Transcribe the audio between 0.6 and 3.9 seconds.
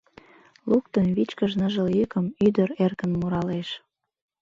Луктын вичкыж ныжыл йӱкым, Ӱдыр эркын муралеш.